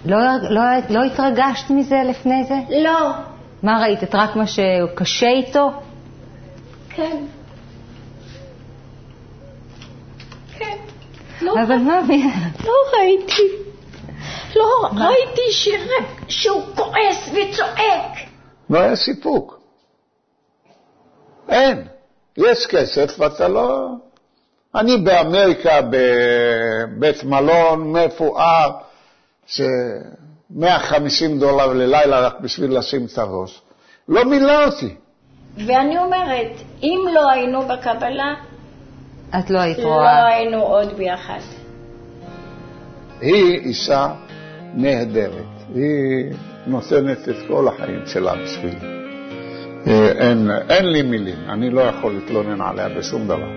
לא, 0.04 0.18
לא, 0.50 0.62
לא 0.90 1.04
התרגשת 1.04 1.70
מזה 1.70 1.96
לפני 2.08 2.44
זה? 2.44 2.54
לא, 2.84 3.10
מה 3.62 3.80
ראית? 3.82 4.02
את 4.02 4.14
רק 4.14 4.36
מה 4.36 4.46
שקשה 4.46 5.28
איתו? 5.28 5.70
כן. 6.88 7.02
כן. 7.02 7.35
לא, 11.46 11.62
אבל 11.62 11.76
מה, 11.76 12.02
מי... 12.08 12.24
לא 12.64 12.72
ראיתי. 12.98 13.42
לא 14.56 14.88
ראיתי 14.92 15.52
שרק 15.52 16.28
שהוא 16.28 16.62
כועס 16.76 17.28
וצועק. 17.28 18.12
לא 18.70 18.78
היה 18.78 18.96
סיפוק. 18.96 19.60
אין. 21.48 21.86
יש 22.36 22.66
כסף 22.66 23.20
ואתה 23.20 23.48
לא... 23.48 23.88
אני 24.74 24.96
באמריקה 24.96 25.80
בבית 25.90 27.24
מלון 27.24 27.92
מפואר, 27.92 28.70
ש-150 29.46 31.38
דולר 31.38 31.72
ללילה 31.72 32.20
רק 32.20 32.40
בשביל 32.40 32.78
לשים 32.78 33.06
את 33.12 33.18
הראש. 33.18 33.62
לא 34.08 34.24
מילא 34.24 34.64
אותי. 34.64 34.94
ואני 35.66 35.98
אומרת, 35.98 36.52
אם 36.82 36.98
לא 37.14 37.30
היינו 37.30 37.62
בקבלה, 37.62 38.34
את 39.38 39.50
לא 39.50 39.58
היית 39.58 39.78
לא 39.78 39.84
רואה. 39.84 40.26
היינו 40.26 40.62
עוד 40.62 40.96
ביחד. 40.96 41.40
היא 43.20 43.58
אישה 43.58 44.12
נהדרת. 44.74 45.56
היא 45.74 46.24
נותנת 46.66 47.28
את 47.28 47.36
כל 47.48 47.68
החיים 47.68 48.02
שלה 48.06 48.34
בשבילי. 48.34 48.76
אה, 49.86 50.08
אין, 50.08 50.50
אין 50.68 50.86
לי 50.86 51.02
מילים, 51.02 51.36
אני 51.48 51.70
לא 51.70 51.80
יכול 51.80 52.14
להתלונן 52.14 52.60
עליה 52.60 52.88
בשום 52.88 53.24
דבר. 53.28 53.48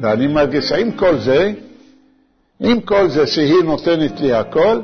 ואני 0.00 0.26
מרגיש, 0.26 0.72
עם 0.72 0.92
כל 0.92 1.18
זה, 1.18 1.52
עם 2.60 2.80
כל 2.80 3.08
זה 3.08 3.26
שהיא 3.26 3.64
נותנת 3.64 4.20
לי 4.20 4.32
הכל, 4.32 4.80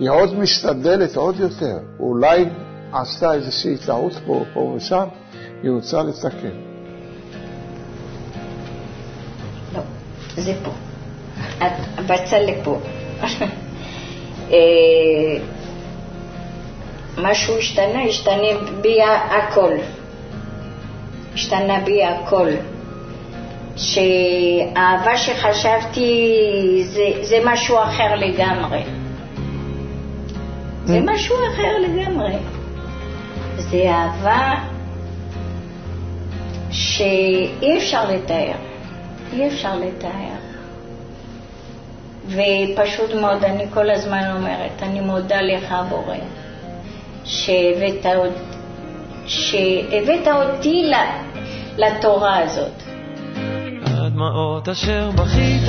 היא 0.00 0.10
עוד 0.10 0.38
משתדלת 0.38 1.16
עוד 1.16 1.40
יותר. 1.40 1.78
אולי 2.00 2.44
עשתה 2.92 3.34
איזושהי 3.34 3.76
טעות 3.86 4.12
פה, 4.26 4.44
פה 4.54 4.60
ושם, 4.60 5.04
היא 5.62 5.70
רוצה 5.70 6.02
לתקן. 6.02 6.69
זה 10.40 10.52
פה. 10.64 10.70
את 11.58 12.02
בצד 12.06 12.40
לפה. 12.46 12.78
אה, 14.52 14.56
משהו 17.18 17.58
השתנה, 17.58 18.02
השתנה 18.08 18.48
בי 18.80 19.02
הכל. 19.02 19.72
השתנה 21.34 21.80
בי 21.84 22.04
הכל. 22.04 22.48
שהאהבה 23.76 25.16
שחשבתי 25.16 26.32
זה, 26.84 27.08
זה 27.20 27.38
משהו 27.44 27.78
אחר 27.82 28.14
לגמרי. 28.14 28.82
זה 30.84 31.00
משהו 31.00 31.36
אחר 31.54 31.78
לגמרי. 31.78 32.34
זה 33.56 33.90
אהבה 33.90 34.54
שאי 36.70 37.78
אפשר 37.78 38.04
לתאר. 38.10 38.52
אי 39.32 39.46
אפשר 39.48 39.76
לתאר. 39.76 40.39
ופשוט 42.30 43.14
מאוד, 43.20 43.44
אני 43.44 43.64
כל 43.74 43.90
הזמן 43.90 44.22
אומרת, 44.36 44.82
אני 44.82 45.00
מודה 45.00 45.40
לך, 45.40 45.74
בורא, 45.88 46.16
שהבאת, 47.24 48.06
שהבאת 49.26 50.28
אותי 50.28 50.82
ל- 50.82 51.84
לתורה 51.84 52.38
הזאת. 52.38 52.82
הדמעות 53.86 54.68
אשר 54.68 55.10
בכית 55.10 55.68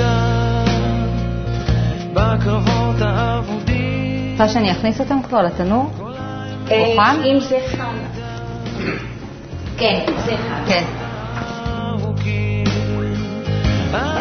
בקרבות 2.14 2.96
האבודים 3.00 3.92
רוצה 4.42 4.54
שאני 4.54 4.72
אכניס 4.72 5.00
אותם 5.00 5.22
כבר 5.22 5.42
לתנור? 5.42 5.90
אם 7.24 7.40
זה 7.40 7.58
חם. 7.76 7.96
כן, 9.78 10.00
זה 10.24 10.36
חם. 10.36 10.64
כן. 10.68 11.01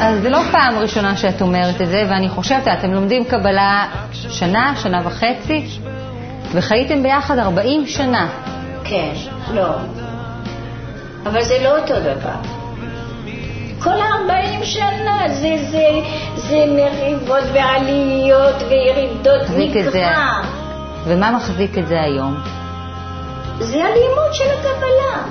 אז 0.01 0.21
זה 0.21 0.29
לא 0.29 0.39
פעם 0.51 0.77
ראשונה 0.77 1.17
שאת 1.17 1.41
אומרת 1.41 1.81
את 1.81 1.87
זה, 1.87 2.03
ואני 2.09 2.29
חושבת, 2.29 2.67
אתם 2.67 2.91
לומדים 2.91 3.25
קבלה 3.25 3.87
שנה, 4.11 4.73
שנה 4.83 5.01
וחצי, 5.05 5.65
וחייתם 6.51 7.03
ביחד 7.03 7.37
40 7.37 7.87
שנה. 7.87 8.27
כן, 8.83 9.11
לא. 9.53 9.69
אבל 11.25 11.43
זה 11.43 11.57
לא 11.63 11.77
אותו 11.77 11.93
דבר. 11.99 12.35
כל 13.79 14.01
ה-40 14.01 14.63
שנה 14.63 15.19
זה, 15.27 15.55
זה, 15.71 15.87
זה 16.35 16.65
מריבות 16.67 17.43
ועליות 17.53 18.55
וירידות. 18.69 19.41
מקרא. 19.57 20.41
ומה 21.05 21.31
מחזיק 21.31 21.77
את 21.77 21.87
זה 21.87 22.01
היום? 22.01 22.37
זה 23.59 23.77
הלימוד 23.77 24.33
של 24.33 24.49
הקבלה. 24.59 25.23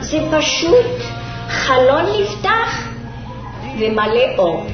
זה 0.00 0.18
פשוט 0.30 1.14
חלון 1.48 2.04
נפתח 2.20 2.63
ומלא 3.78 4.36
אור. 4.38 4.66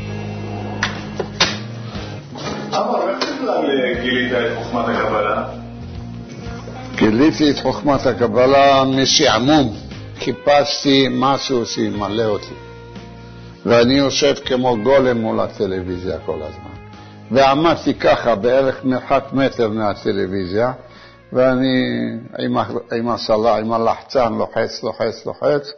אמר, 2.69 3.11
איך 3.11 3.19
בכלל 3.19 3.95
גילית 4.03 4.33
את 4.33 4.59
חוכמת 4.59 4.85
הקבלה? 4.89 5.45
גיליתי 6.97 7.51
את 7.51 7.59
חוכמת 7.59 8.07
הקבלה 8.07 8.85
משעמום. 8.85 9.77
חיפשתי 10.19 11.07
משהו 11.11 11.67
שימלא 11.67 12.25
אותי. 12.25 12.55
ואני 13.67 13.95
יושב 13.95 14.35
כמו 14.45 14.77
גולם 14.83 15.19
מול 15.19 15.41
הטלוויזיה 15.41 16.19
כל 16.27 16.43
הזמן. 16.43 16.71
ועמדתי 17.31 17.95
ככה 17.95 18.35
בערך 18.35 18.85
מרחק 18.85 19.25
מטר 19.33 19.69
מהטלוויזיה, 19.69 20.73
ואני 21.33 21.83
עם, 22.39 22.57
עם 22.99 23.09
הסלה, 23.09 23.57
עם 23.57 23.73
הלחצן, 23.73 24.33
לוחץ, 24.35 24.83
לוחץ, 24.83 25.27
לוחץ, 25.27 25.73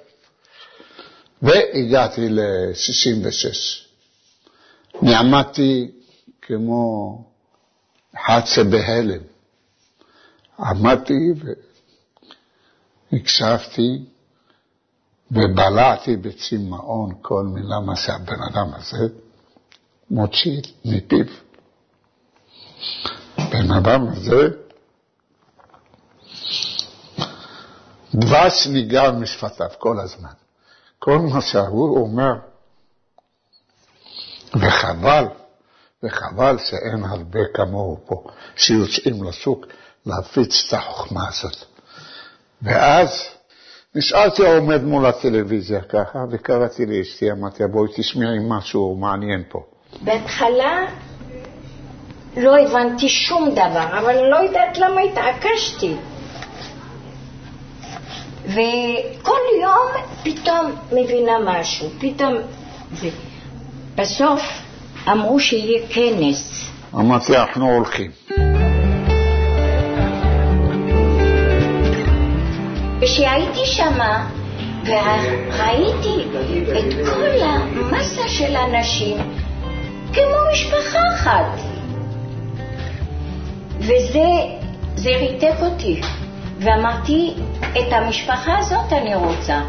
והגעתי 1.42 2.28
ל-66. 2.28 3.54
נעמדתי 5.02 5.90
כמו 6.42 7.18
אחד 8.14 8.40
שבהלם. 8.44 9.22
עמדתי 10.58 11.32
והקשבתי 13.12 14.04
ובלעתי 15.30 16.16
בצמאון 16.16 17.14
כל 17.22 17.44
מילה 17.44 17.80
מה 17.80 17.96
שהבן 17.96 18.42
אדם 18.50 18.74
הזה 18.74 19.06
מוציא 20.10 20.60
מפיו. 20.84 21.26
בן 23.50 23.70
אדם 23.70 24.08
הזה, 24.08 24.48
דבש 28.14 28.66
ניגר 28.66 29.12
משפטיו 29.12 29.68
כל 29.78 30.00
הזמן. 30.00 30.41
כל 31.04 31.18
מה 31.18 31.40
שהוא 31.40 31.98
אומר, 31.98 32.32
וחבל, 34.54 35.24
וחבל 36.02 36.58
שאין 36.58 37.04
הרבה 37.04 37.40
כמוהו 37.54 37.96
פה, 38.06 38.24
שיוצאים 38.56 39.24
לשוק 39.24 39.66
להפיץ 40.06 40.64
את 40.68 40.78
החוכמה 40.78 41.20
הזאת. 41.28 41.56
ואז 42.62 43.28
נשארתי 43.94 44.42
עומד 44.42 44.82
מול 44.82 45.06
הטלוויזיה 45.06 45.80
ככה, 45.80 46.18
וקראתי 46.30 46.86
לאשתי, 46.86 47.32
אמרתי, 47.32 47.66
בואי 47.66 47.90
תשמעי 47.96 48.38
משהו 48.48 48.96
מעניין 48.96 49.42
פה. 49.48 49.62
בהתחלה 50.00 50.86
לא 52.36 52.56
הבנתי 52.58 53.08
שום 53.08 53.50
דבר, 53.50 53.98
אבל 53.98 54.16
לא 54.30 54.36
יודעת 54.36 54.78
למה 54.78 55.00
התעקשתי. 55.00 55.96
וכל 58.44 59.40
יום 59.62 60.04
פתאום 60.22 60.72
מבינה 60.92 61.32
משהו, 61.44 61.88
פתאום... 61.98 62.34
זה. 62.92 63.08
בסוף 63.94 64.42
אמרו 65.08 65.40
שיהיה 65.40 65.86
כנס. 65.88 66.70
אמרתי, 66.94 67.36
אנחנו 67.36 67.74
הולכים. 67.74 68.10
כשהייתי 73.00 73.66
שמה 73.66 74.28
וראיתי 74.84 76.24
את 76.78 77.06
כל 77.06 77.42
המסה 77.42 78.28
של 78.28 78.56
אנשים 78.56 79.16
כמו 80.12 80.36
משפחה 80.52 80.98
אחת. 81.14 81.60
וזה 83.78 84.28
זה 84.94 85.10
ריתק 85.10 85.54
אותי, 85.62 86.00
ואמרתי, 86.58 87.34
את 87.72 87.92
המשפחה 87.92 88.58
הזאת 88.58 88.92
אני 88.92 89.14
רוצה. 89.14 89.62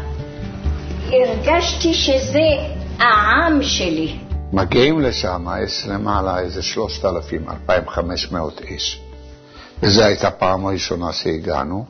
הרגשתי 1.06 1.94
שזה 1.94 2.48
העם 2.98 3.62
שלי. 3.62 4.18
מגיעים 4.52 5.00
לשם, 5.00 5.46
יש 5.64 5.86
למעלה 5.86 6.38
איזה 6.38 6.62
3,000, 6.62 7.48
2,500 7.48 8.60
איש. 8.60 9.00
וזו 9.82 10.04
הייתה 10.04 10.30
פעם 10.30 10.66
הראשונה 10.66 11.12
שהגענו. 11.12 11.84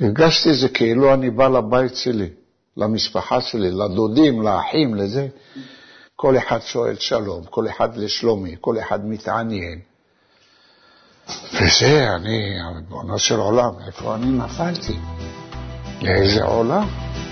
הרגשתי 0.00 0.50
את 0.50 0.56
זה 0.56 0.68
כאילו 0.68 1.14
אני 1.14 1.30
בא 1.30 1.48
לבית 1.48 1.96
שלי, 1.96 2.28
למשפחה 2.76 3.40
שלי, 3.40 3.70
לדודים, 3.70 4.42
לאחים, 4.42 4.94
לזה. 4.94 5.28
כל 6.16 6.36
אחד 6.38 6.58
שואל 6.60 6.94
שלום, 6.98 7.44
כל 7.50 7.68
אחד 7.68 7.96
לשלומי, 7.96 8.56
כל 8.60 8.78
אחד 8.78 9.06
מתעניין. 9.06 9.93
וזה, 11.52 12.08
אני, 12.14 12.56
ריבונו 12.76 13.18
של 13.18 13.34
עולם, 13.34 13.70
איפה 13.86 14.14
אני 14.14 14.26
נפלתי? 14.26 14.92
לאיזה 16.02 16.44
עולם? 16.44 16.86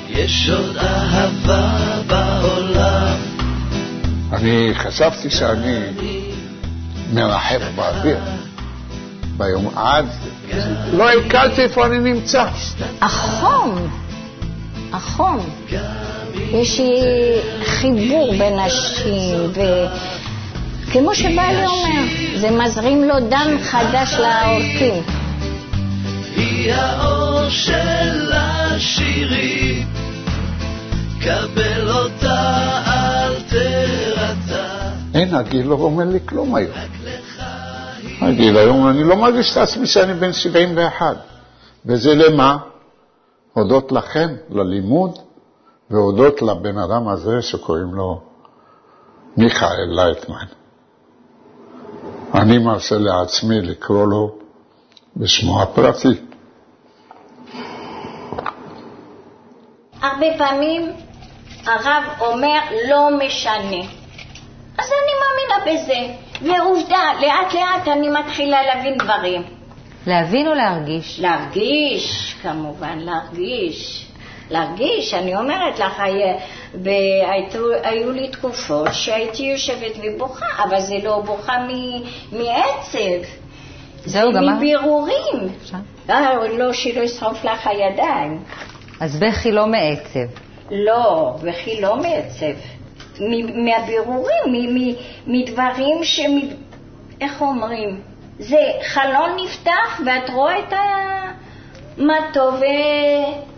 יש 0.08 0.50
עוד 0.50 0.76
אהבה 0.76 1.78
בעולם, 2.06 3.16
אני 4.32 4.70
חשבתי 4.74 5.30
שאני 5.30 5.78
מרחף 7.12 7.62
באוויר. 7.76 8.18
ביום 9.36 9.78
עד, 9.78 10.06
לא 10.92 11.10
הקלתי 11.10 11.62
איפה 11.62 11.86
אני 11.86 11.98
נמצא. 11.98 12.46
החום, 13.00 13.90
החום. 14.92 15.38
יש 16.34 16.80
לי 16.80 17.00
חיבור 17.64 18.34
בין 18.38 18.58
נשים, 18.58 19.52
וכמו 20.92 21.14
שבעלי 21.14 21.66
אומר, 21.66 22.02
זה 22.36 22.50
מזרים 22.50 23.04
לו 23.04 23.20
דם 23.20 23.56
חדש 23.62 24.14
לעורקים. 24.14 25.02
היא 26.36 26.72
האור 26.72 27.48
של 27.48 28.32
השירים, 28.34 29.86
קבל 31.20 31.90
אותה 31.90 32.80
אל 32.86 33.34
תרתע. 33.40 34.90
אין, 35.14 35.34
הגיל 35.34 35.66
לא 35.66 35.74
אומר 35.74 36.04
לי 36.04 36.18
כלום 36.26 36.54
היום. 36.54 36.76
הגיל 38.20 38.56
היום, 38.56 38.88
אני 38.88 39.04
לא 39.04 39.16
מרגיש 39.16 39.52
את 39.52 39.56
עצמי 39.56 39.86
שאני 39.86 40.14
בן 40.14 40.32
71. 40.32 41.16
וזה 41.86 42.14
למה? 42.14 42.56
הודות 43.52 43.92
לכם, 43.92 44.28
ללימוד, 44.50 45.18
והודות 45.90 46.42
לבן 46.42 46.78
אדם 46.78 47.08
הזה 47.08 47.42
שקוראים 47.42 47.94
לו 47.94 48.20
מיכאל 49.36 49.88
לייטמן. 49.88 50.61
אני 52.34 52.58
מרשה 52.58 52.94
לעצמי 52.98 53.60
לקרוא 53.60 54.06
לו 54.06 54.34
בשמו 55.16 55.62
הפרטי. 55.62 56.08
הרבה 60.02 60.26
פעמים 60.38 60.92
הרב 61.66 62.04
אומר 62.20 62.58
לא 62.88 63.08
משנה. 63.18 63.82
אז 64.78 64.88
אני 64.88 65.12
מאמינה 65.20 65.82
בזה. 65.82 66.14
ועובדה, 66.42 67.02
לאט 67.20 67.54
לאט 67.54 67.88
אני 67.88 68.08
מתחילה 68.08 68.62
להבין 68.62 68.98
דברים. 68.98 69.42
להבין 70.06 70.48
או 70.48 70.54
להרגיש? 70.54 71.20
להרגיש, 71.20 72.36
כמובן, 72.42 72.98
להרגיש. 72.98 74.06
להרגיש, 74.50 75.14
אני 75.14 75.36
אומרת 75.36 75.78
לך, 75.78 76.02
והיו 76.74 77.72
היו 77.82 78.10
לי 78.12 78.28
תקופות 78.28 78.88
שהייתי 78.92 79.42
יושבת 79.42 79.92
ובוכה, 80.02 80.46
אבל 80.64 80.80
זה 80.80 80.94
לא 81.02 81.20
בוכה 81.20 81.58
מ- 81.58 82.02
מעצב. 82.38 83.28
זהו, 84.04 84.32
גם 84.32 84.44
מה? 84.44 84.54
מבירורים. 84.54 85.48
אה, 86.10 86.34
לא, 86.58 86.72
שלא 86.72 87.00
ישרוף 87.00 87.44
לך 87.44 87.66
הידיים. 87.66 88.42
אז 89.00 89.20
בכי 89.20 89.52
לא 89.52 89.66
מעצב. 89.66 90.40
לא, 90.70 91.34
וכי 91.42 91.80
לא 91.80 91.96
מעצב. 91.96 92.56
מ- 93.20 93.64
מהבירורים, 93.64 94.44
מ- 94.46 94.74
מ- 94.74 94.94
מדברים 95.26 96.04
ש... 96.04 96.20
איך 97.20 97.40
אומרים? 97.40 98.00
זה 98.38 98.56
חלון 98.82 99.30
נפתח 99.44 100.00
ואת 100.06 100.30
רואה 100.30 100.58
את 100.58 100.72
ה... 100.72 100.78
מה 101.96 102.16
טוב 102.32 102.54
ו... 102.54 102.64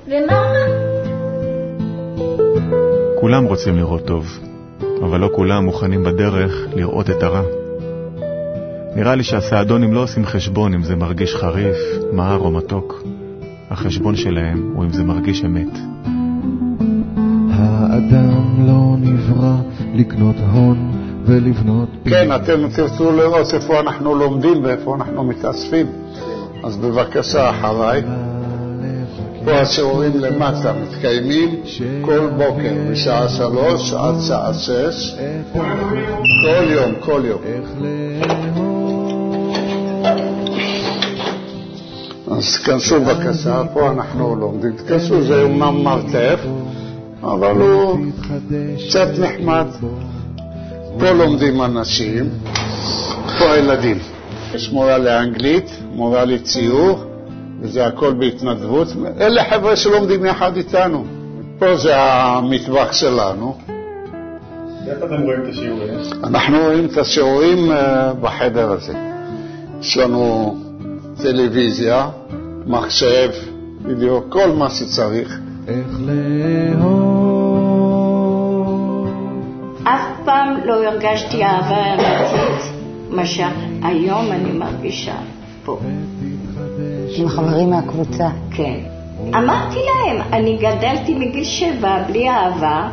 ומה 0.06 0.32
רע. 0.40 0.73
כולם 3.24 3.44
רוצים 3.44 3.76
לראות 3.76 4.06
טוב, 4.06 4.38
אבל 5.02 5.20
לא 5.20 5.30
כולם 5.34 5.64
מוכנים 5.64 6.04
בדרך 6.04 6.66
לראות 6.74 7.10
את 7.10 7.22
הרע. 7.22 7.42
נראה 8.96 9.14
לי 9.14 9.22
שהסעדונים 9.22 9.92
לא 9.92 10.02
עושים 10.02 10.26
חשבון 10.26 10.74
אם 10.74 10.82
זה 10.82 10.96
מרגיש 10.96 11.34
חריף, 11.34 11.76
מר 12.12 12.38
או 12.38 12.50
מתוק. 12.50 13.02
החשבון 13.70 14.16
שלהם 14.16 14.72
הוא 14.74 14.84
אם 14.84 14.92
זה 14.92 15.04
מרגיש 15.04 15.44
אמת. 15.44 15.78
האדם 17.50 18.66
לא 18.66 18.96
נברא 18.98 19.56
לקנות 19.94 20.36
הון 20.52 20.92
ולבנות 21.24 21.88
כן, 22.04 22.28
אתם 22.36 22.68
תרצו 22.76 23.12
לראות 23.12 23.54
איפה 23.54 23.80
אנחנו 23.80 24.14
לומדים 24.14 24.64
ואיפה 24.64 24.94
אנחנו 24.94 25.24
מתאספים. 25.24 25.86
אז 26.64 26.76
בבקשה, 26.76 27.50
אחריי. 27.50 28.02
פה 29.44 29.52
השיעורים 29.52 30.12
למטה 30.16 30.72
מתקיימים 30.72 31.60
כל 32.02 32.30
בוקר 32.36 32.74
משעה 32.90 33.28
שלוש 33.28 33.92
עד 33.92 34.14
שעה 34.28 34.54
שש, 34.54 35.14
כל 36.42 36.70
יום, 36.70 36.94
כל 37.00 37.22
יום. 37.24 37.40
אז 42.30 42.58
תכנסו 42.62 43.00
בבקשה, 43.00 43.62
פה 43.72 43.90
אנחנו 43.90 44.36
לומדים. 44.36 44.72
תכנסו, 44.72 45.22
זה 45.22 45.42
אומנם 45.42 45.84
מרתף, 45.84 46.40
אבל 47.22 47.60
הוא 47.60 47.98
קצת 48.88 49.08
נחמד. 49.18 49.66
פה 50.98 51.10
לומדים 51.10 51.62
אנשים, 51.62 52.28
פה 53.38 53.52
הילדים. 53.52 53.98
יש 54.54 54.72
מורה 54.72 54.98
לאנגלית, 54.98 55.70
מורה 55.94 56.24
לציור, 56.24 57.04
וזה 57.64 57.86
הכל 57.86 58.12
בהתנדבות. 58.12 58.88
אלה 59.20 59.44
חבר'ה 59.44 59.76
שלומדים 59.76 60.24
יחד 60.24 60.56
איתנו. 60.56 61.04
פה 61.58 61.76
זה 61.76 61.96
המטבח 61.96 62.92
שלנו. 62.92 63.56
איך 64.88 64.98
אתם 64.98 65.22
רואים 65.22 65.40
את 65.42 65.48
השיעורים? 65.48 65.88
אנחנו 66.24 66.58
רואים 66.58 66.84
את 66.84 66.96
השיעורים 66.96 67.72
אה, 67.72 68.12
בחדר 68.20 68.72
הזה. 68.72 68.92
יש 69.80 69.96
לנו 69.96 70.56
טלוויזיה, 71.22 72.08
מחשב, 72.66 73.30
בדיוק, 73.82 74.24
כל 74.28 74.48
מה 74.48 74.70
שצריך. 74.70 75.40
איך 75.68 75.86
לאהוב 76.00 77.14
אף 79.84 80.24
פעם 80.24 80.56
לא 80.64 80.84
הרגשתי 80.84 81.44
אהבה 81.44 81.94
אמיתית, 81.94 82.72
מה 83.10 83.26
שהיום 83.26 84.32
אני 84.32 84.52
מרגישה 84.52 85.16
פה. 85.64 85.80
עם 87.18 87.28
חברים 87.28 87.70
מהקבוצה. 87.70 88.28
כן. 88.50 88.80
אמרתי 89.28 89.78
להם, 89.78 90.20
אני 90.32 90.56
גדלתי 90.56 91.14
מגיל 91.14 91.44
שבע 91.44 92.02
בלי 92.08 92.30
אהבה, 92.30 92.88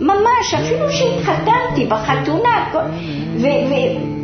ממש, 0.00 0.54
אפילו 0.54 0.90
שהתחתנתי 0.90 1.86
בחתונה, 1.86 2.70
ו... 2.72 3.40
ו- 3.40 4.18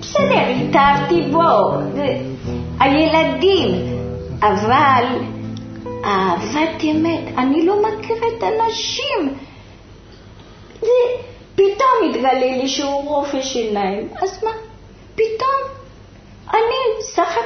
בסדר, 0.00 0.46
התאהבתי 0.68 1.22
בו, 1.32 1.70
הילדים, 2.80 3.68
אבל 4.42 5.04
אהבת 6.04 6.84
אמת, 6.84 7.38
אני 7.38 7.66
לא 7.66 7.76
מכירה 7.82 8.26
את 8.38 8.42
הנשים. 8.42 9.34
זה 11.56 12.08
התגלה 12.10 12.32
לי 12.32 12.68
שהוא 12.68 13.08
רופא 13.08 13.42
שיניים, 13.42 14.08
אז 14.22 14.44
מה? 14.44 14.50
פתאום 15.14 15.51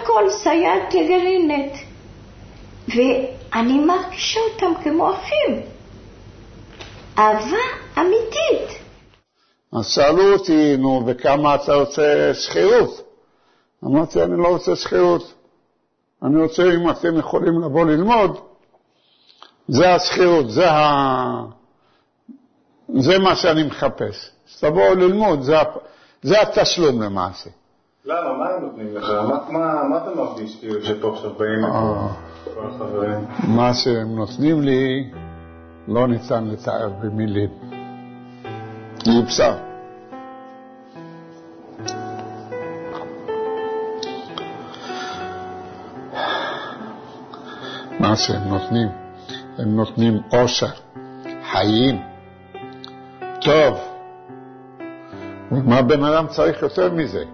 הכל 0.06 0.30
סייעת 0.30 0.94
לגרעינת, 0.94 1.72
ואני 2.88 3.78
מרגישה 3.80 4.40
אותם 4.40 4.82
כמו 4.82 5.12
אחים. 5.14 5.62
אהבה 7.18 7.56
אמיתית. 7.98 8.78
אז 9.72 9.86
שאלו 9.86 10.32
אותי, 10.32 10.76
נו, 10.76 11.00
בכמה 11.04 11.54
אתה 11.54 11.74
רוצה 11.74 12.30
שכירות? 12.34 13.02
אמרתי, 13.84 14.22
אני 14.22 14.38
לא 14.38 14.48
רוצה 14.48 14.76
שכירות. 14.76 15.34
אני 16.22 16.42
רוצה, 16.42 16.62
אם 16.62 16.90
אתם 16.90 17.18
יכולים 17.18 17.62
לבוא 17.62 17.84
ללמוד, 17.84 18.40
זה 19.68 19.94
השכירות, 19.94 20.50
זה, 20.50 20.70
ה... 20.70 21.42
זה 22.98 23.18
מה 23.18 23.36
שאני 23.36 23.62
מחפש. 23.62 24.30
אז 24.48 24.60
תבואו 24.60 24.94
ללמוד, 24.94 25.42
זה. 25.42 25.56
זה 26.22 26.42
התשלום 26.42 27.02
למעשה. 27.02 27.50
למה? 28.06 28.38
מה 28.38 28.48
הם 28.48 28.62
נותנים 28.62 28.94
לך? 28.94 29.10
מה, 29.10 29.38
מה, 29.48 29.88
מה 29.88 29.96
אתה 29.96 30.14
מרגיש 30.16 30.56
כאילו 30.60 30.82
שפה 30.82 31.12
עכשיו 31.12 31.30
באים 31.38 31.64
אה. 31.64 32.08
כל 32.54 32.66
החברים? 32.66 33.24
מה 33.56 33.74
שהם 33.74 34.16
נותנים 34.16 34.62
לי 34.62 35.10
לא 35.88 36.08
ניתן 36.08 36.44
לתאר 36.44 36.88
במילים. 36.88 37.48
אי 39.06 39.22
אפשר. 39.24 39.54
מה 48.00 48.16
שהם 48.16 48.48
נותנים, 48.48 48.88
הם 49.58 49.76
נותנים 49.76 50.20
אושר, 50.32 50.66
חיים, 51.52 52.02
טוב. 53.40 53.78
מה 55.50 55.82
בן 55.82 56.04
אדם 56.04 56.26
צריך 56.26 56.62
יותר 56.62 56.92
מזה? 56.92 57.24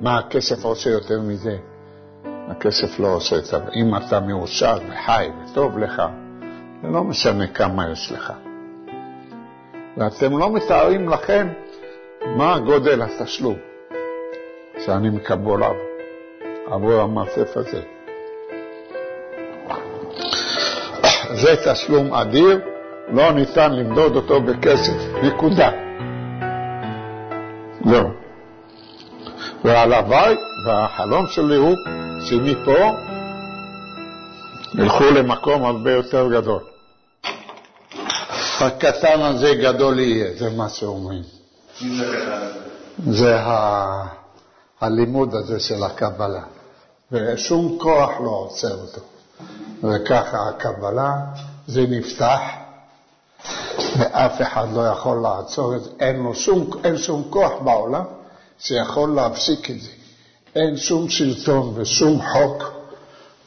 מה 0.00 0.18
הכסף 0.18 0.64
עושה 0.64 0.90
יותר 0.90 1.20
מזה? 1.20 1.56
הכסף 2.24 2.98
לא 2.98 3.08
עושה 3.14 3.38
את 3.38 3.44
זה. 3.44 3.56
אם 3.74 3.96
אתה 3.96 4.20
מאושר 4.20 4.78
וחי 4.88 5.28
וטוב 5.44 5.78
לך, 5.78 6.02
זה 6.82 6.88
לא 6.88 7.04
משנה 7.04 7.46
כמה 7.46 7.90
יש 7.92 8.12
לך. 8.12 8.32
ואתם 9.96 10.38
לא 10.38 10.52
מתארים 10.52 11.08
לכם 11.08 11.48
מה 12.36 12.58
גודל 12.58 13.02
התשלום 13.02 13.56
שאני 14.78 15.10
מקבל 15.10 15.62
עבור 16.66 17.00
המרתף 17.00 17.56
הזה. 17.56 17.82
זה 21.34 21.54
תשלום 21.64 22.14
אדיר, 22.14 22.60
לא 23.08 23.32
ניתן 23.32 23.72
למדוד 23.72 24.16
אותו 24.16 24.40
בכסף, 24.40 25.22
נקודה. 25.22 25.70
לא. 27.84 28.27
והלוואי, 29.64 30.36
והחלום 30.66 31.26
שלי 31.26 31.56
הוא 31.56 31.76
שמפה 32.20 32.96
ילכו 34.74 35.04
למקום 35.04 35.64
הרבה 35.64 35.92
יותר 35.92 36.28
גדול. 36.28 36.62
הקטן 38.60 39.20
הזה 39.20 39.54
גדול 39.54 39.98
יהיה, 39.98 40.34
זה 40.38 40.50
מה 40.56 40.68
שאומרים. 40.68 41.22
זה. 43.06 43.38
הלימוד 44.80 45.34
הזה 45.34 45.60
של 45.60 45.82
הקבלה, 45.82 46.42
ושום 47.12 47.78
כוח 47.80 48.10
לא 48.24 48.30
עוצר 48.30 48.74
אותו. 48.74 49.00
וככה 49.82 50.48
הקבלה, 50.48 51.12
זה 51.66 51.84
נפתח, 51.88 52.40
ואף 53.98 54.42
אחד 54.42 54.66
לא 54.74 54.86
יכול 54.86 55.22
לעצור 55.22 55.76
את 55.76 55.84
זה, 55.84 55.90
אין, 56.00 56.34
שום, 56.34 56.70
אין 56.84 56.96
שום 56.96 57.22
כוח 57.30 57.52
בעולם 57.64 58.04
שיכול 58.58 59.14
להפסיק 59.14 59.70
את 59.70 59.80
זה. 59.80 59.90
אין 60.54 60.76
שום 60.76 61.08
שלטון 61.08 61.72
ושום 61.76 62.20
חוק 62.32 62.72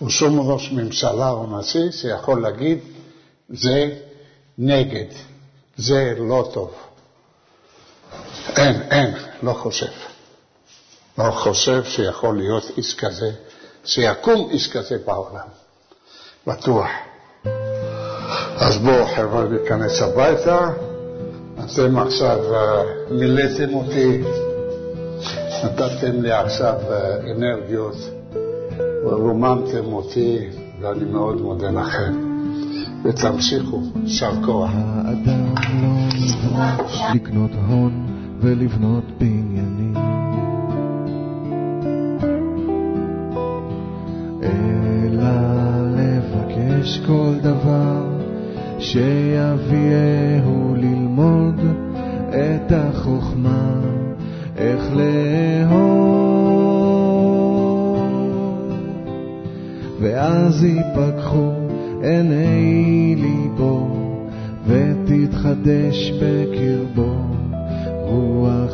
ושום 0.02 0.52
ראש 0.52 0.72
ממשלה 0.72 1.30
או 1.30 1.60
נשיא 1.60 1.92
שיכול 1.92 2.42
להגיד, 2.42 2.80
זה 3.50 3.90
נגד, 4.58 5.06
זה 5.78 6.14
לא 6.18 6.50
טוב. 6.54 6.74
אין, 8.58 8.82
אין, 8.82 9.14
לא 9.44 9.54
חושב. 9.54 9.92
לא 11.18 11.32
חושב 11.32 11.84
שיכול 11.84 12.38
להיות 12.38 12.64
איש 12.78 12.96
כזה, 12.96 13.32
שיקום 13.86 14.50
איש 14.52 14.72
כזה 14.72 14.98
בעולם. 15.06 15.48
בטוח. 16.48 16.88
אז 18.58 18.78
בואו 18.78 19.08
חבר'ה 19.16 19.44
ניכנס 19.44 20.02
הביתה, 20.02 20.70
אתם 21.54 21.98
עכשיו 21.98 22.56
אה, 22.56 22.84
מילאתם 23.10 23.74
אותי, 23.74 24.22
נתתם 25.64 26.22
לי 26.22 26.32
עכשיו 26.32 26.76
אה, 26.92 27.32
אנרגיות, 27.32 27.96
ורוממתם 29.06 29.94
אותי, 29.94 30.38
ואני 30.82 31.06
מאוד 31.06 31.42
מודה 31.42 31.72
לכם. 31.72 32.32
ותמשיכו, 33.04 33.82
יישר 34.04 34.32
כוח. 34.46 34.72
האדם 34.76 35.54
לא 35.82 36.86
לקנות 37.16 37.52
הון 37.68 38.06
ולבנות 38.40 39.04
בניינים. 39.18 39.94
אלא 44.44 45.30
לבקש 45.96 47.00
כל 47.06 47.34
דבר 47.42 48.04
שיביאהו 48.80 50.76
ללמוד 50.76 51.62
את 52.30 52.72
החוכמה, 52.72 53.82
איך 54.62 54.84
לאהוב. 54.94 56.22
ואז 60.02 60.64
ייפקחו 60.64 61.52
עיני 62.02 63.16
ליבו, 63.18 63.88
ותתחדש 64.68 66.12
בקרבו 66.22 67.16
רוח 68.02 68.71